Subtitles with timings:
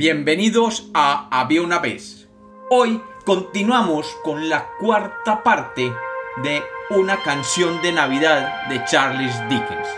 [0.00, 2.26] Bienvenidos a Había una vez.
[2.70, 5.92] Hoy continuamos con la cuarta parte
[6.42, 9.88] de una canción de Navidad de Charles Dickens.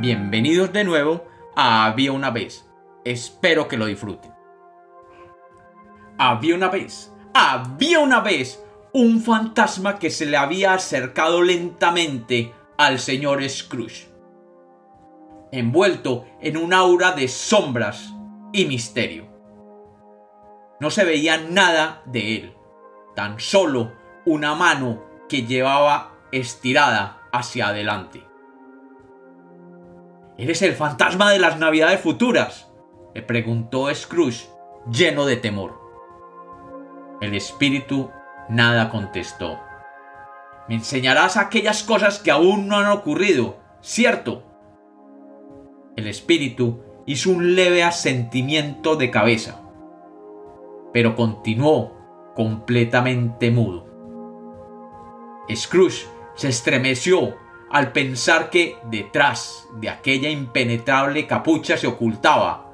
[0.00, 2.66] Bienvenidos de nuevo a Había una vez.
[3.04, 4.32] Espero que lo disfruten.
[6.16, 8.64] Había una vez, había una vez
[8.94, 14.08] un fantasma que se le había acercado lentamente al señor Scrooge,
[15.52, 18.14] envuelto en un aura de sombras
[18.52, 19.26] y misterio.
[20.80, 22.56] No se veía nada de él,
[23.14, 23.92] tan solo
[24.24, 28.24] una mano que llevaba estirada hacia adelante.
[30.36, 32.70] ¿Eres el fantasma de las navidades futuras?
[33.14, 34.48] le preguntó Scrooge,
[34.90, 35.80] lleno de temor.
[37.20, 38.10] El espíritu
[38.48, 39.58] nada contestó.
[40.68, 44.44] Me enseñarás aquellas cosas que aún no han ocurrido, ¿cierto?
[45.96, 49.62] El espíritu hizo un leve asentimiento de cabeza,
[50.92, 51.94] pero continuó
[52.36, 53.86] completamente mudo.
[55.50, 57.34] Scrooge se estremeció
[57.70, 62.70] al pensar que detrás de aquella impenetrable capucha se ocultaba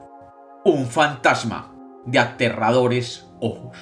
[0.64, 1.72] un fantasma
[2.04, 3.78] de aterradores ojos.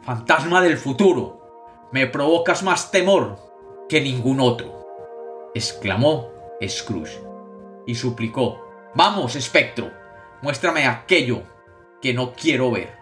[0.00, 3.36] Fantasma del futuro, me provocas más temor
[3.86, 6.30] que ningún otro, exclamó
[6.66, 7.20] Scrooge
[7.86, 9.92] y suplicó Vamos, espectro,
[10.42, 11.44] muéstrame aquello
[12.02, 12.92] que no quiero ver.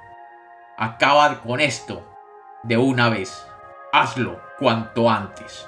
[0.77, 2.07] Acaba con esto
[2.63, 3.47] de una vez.
[3.91, 5.67] Hazlo cuanto antes.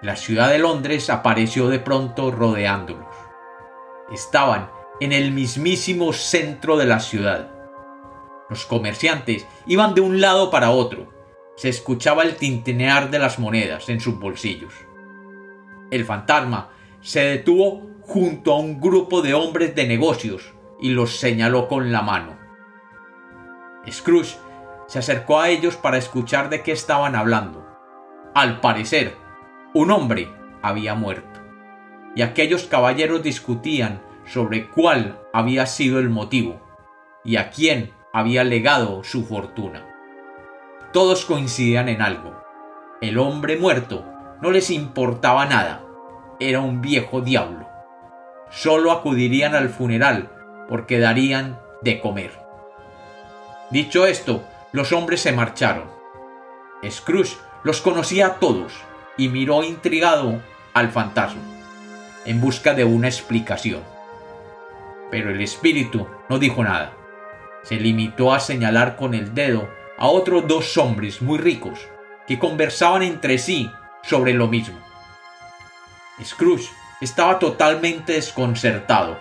[0.00, 3.14] La ciudad de Londres apareció de pronto rodeándolos.
[4.12, 7.50] Estaban en el mismísimo centro de la ciudad.
[8.48, 11.12] Los comerciantes iban de un lado para otro.
[11.56, 14.72] Se escuchaba el tintinear de las monedas en sus bolsillos.
[15.90, 16.70] El fantasma
[17.02, 22.02] se detuvo junto a un grupo de hombres de negocios y los señaló con la
[22.02, 22.38] mano.
[23.90, 24.36] Scrooge
[24.86, 27.66] se acercó a ellos para escuchar de qué estaban hablando.
[28.34, 29.16] Al parecer,
[29.74, 30.28] un hombre
[30.62, 31.40] había muerto,
[32.14, 36.60] y aquellos caballeros discutían sobre cuál había sido el motivo
[37.24, 39.86] y a quién había legado su fortuna.
[40.92, 42.36] Todos coincidían en algo.
[43.00, 44.04] El hombre muerto
[44.40, 45.84] no les importaba nada.
[46.48, 47.68] Era un viejo diablo
[48.50, 50.28] solo acudirían al funeral
[50.68, 52.32] porque darían de comer.
[53.70, 55.84] Dicho esto, los hombres se marcharon.
[56.88, 58.72] Scrooge los conocía a todos
[59.16, 60.40] y miró intrigado
[60.74, 61.40] al fantasma,
[62.24, 63.80] en busca de una explicación.
[65.12, 66.92] Pero el espíritu no dijo nada.
[67.62, 71.86] Se limitó a señalar con el dedo a otros dos hombres muy ricos
[72.26, 73.70] que conversaban entre sí
[74.02, 74.91] sobre lo mismo.
[76.20, 79.18] Scrooge estaba totalmente desconcertado.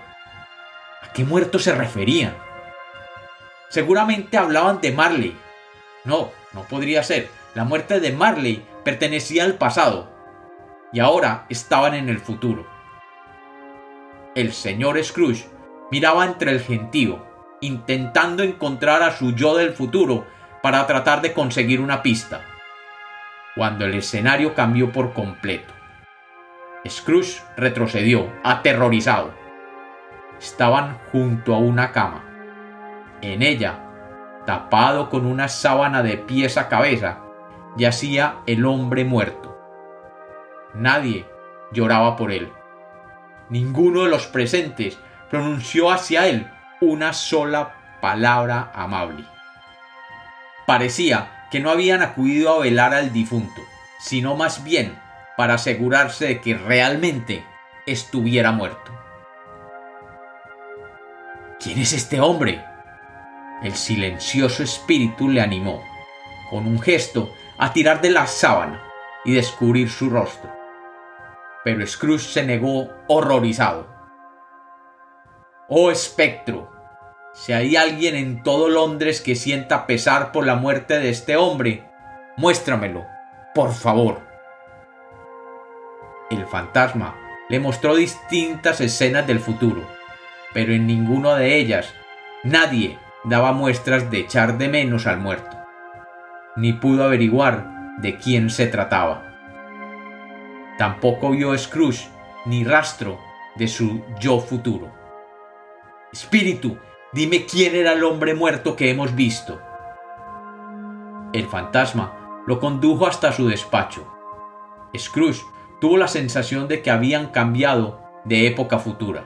[1.01, 2.35] ¿A qué muerto se referían?
[3.69, 5.37] Seguramente hablaban de Marley.
[6.03, 7.29] No, no podría ser.
[7.55, 10.11] La muerte de Marley pertenecía al pasado
[10.91, 12.67] y ahora estaban en el futuro.
[14.35, 15.47] El señor Scrooge
[15.89, 17.25] miraba entre el gentío,
[17.61, 20.25] intentando encontrar a su yo del futuro
[20.61, 22.41] para tratar de conseguir una pista,
[23.55, 25.73] cuando el escenario cambió por completo.
[26.87, 29.33] Scrooge retrocedió, aterrorizado.
[30.39, 32.25] Estaban junto a una cama.
[33.21, 33.79] En ella,
[34.45, 37.19] tapado con una sábana de pies a cabeza,
[37.77, 39.57] yacía el hombre muerto.
[40.73, 41.27] Nadie
[41.71, 42.51] lloraba por él.
[43.49, 44.97] Ninguno de los presentes
[45.29, 46.49] pronunció hacia él
[46.79, 49.23] una sola palabra amable.
[50.65, 53.61] Parecía que no habían acudido a velar al difunto,
[53.99, 54.97] sino más bien
[55.41, 57.43] para asegurarse de que realmente
[57.87, 58.91] estuviera muerto.
[61.59, 62.63] ¿Quién es este hombre?
[63.63, 65.83] El silencioso espíritu le animó,
[66.51, 68.83] con un gesto, a tirar de la sábana
[69.25, 70.47] y descubrir su rostro.
[71.63, 73.87] Pero Scrooge se negó horrorizado.
[75.69, 76.69] Oh espectro,
[77.33, 81.89] si hay alguien en todo Londres que sienta pesar por la muerte de este hombre,
[82.37, 83.07] muéstramelo,
[83.55, 84.29] por favor
[86.31, 87.15] el fantasma
[87.49, 89.85] le mostró distintas escenas del futuro,
[90.53, 91.93] pero en ninguna de ellas
[92.43, 95.57] nadie daba muestras de echar de menos al muerto,
[96.55, 99.27] ni pudo averiguar de quién se trataba.
[100.77, 102.07] Tampoco vio Scrooge
[102.45, 103.19] ni rastro
[103.55, 104.91] de su yo futuro.
[106.11, 106.77] Espíritu,
[107.13, 109.61] dime quién era el hombre muerto que hemos visto.
[111.33, 114.07] El fantasma lo condujo hasta su despacho.
[114.97, 115.41] Scrooge
[115.81, 119.25] tuvo la sensación de que habían cambiado de época futura.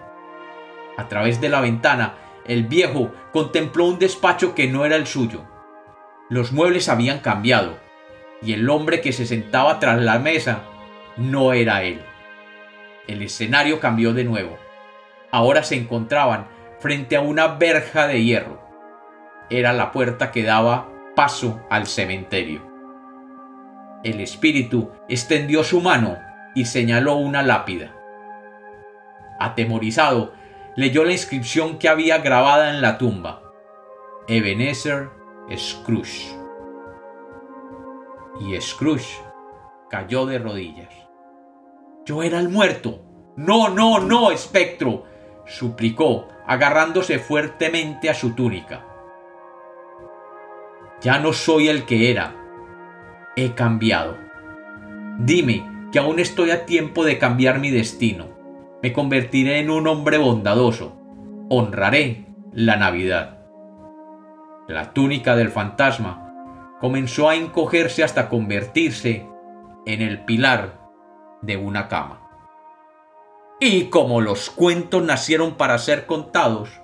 [0.98, 2.16] A través de la ventana,
[2.48, 5.44] el viejo contempló un despacho que no era el suyo.
[6.30, 7.78] Los muebles habían cambiado,
[8.42, 10.64] y el hombre que se sentaba tras la mesa
[11.18, 12.02] no era él.
[13.08, 14.58] El escenario cambió de nuevo.
[15.32, 16.48] Ahora se encontraban
[16.80, 18.66] frente a una verja de hierro.
[19.50, 22.62] Era la puerta que daba paso al cementerio.
[24.04, 26.18] El espíritu extendió su mano
[26.56, 27.94] y señaló una lápida.
[29.40, 30.34] Atemorizado,
[30.76, 33.42] leyó la inscripción que había grabada en la tumba.
[34.28, 35.10] Ebenezer
[35.56, 36.36] Scrooge.
[38.40, 39.22] Y Scrooge
[39.90, 40.90] cayó de rodillas.
[42.06, 43.02] Yo era el muerto.
[43.36, 45.04] No, no, no, espectro,
[45.46, 48.86] suplicó, agarrándose fuertemente a su túnica.
[51.02, 52.34] Ya no soy el que era.
[53.36, 54.18] He cambiado.
[55.20, 58.28] Dime que aún estoy a tiempo de cambiar mi destino.
[58.84, 60.94] Me convertiré en un hombre bondadoso.
[61.50, 63.46] Honraré la Navidad.
[64.68, 69.26] La túnica del fantasma comenzó a encogerse hasta convertirse
[69.86, 70.82] en el pilar
[71.42, 72.30] de una cama.
[73.62, 76.82] Y como los cuentos nacieron para ser contados,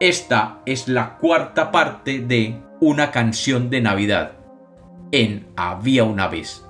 [0.00, 4.32] esta es la cuarta parte de Una canción de Navidad
[5.12, 6.62] en Había una vez.